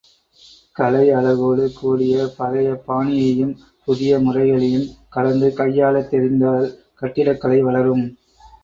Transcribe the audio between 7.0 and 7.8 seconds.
கட்டிடக் கலை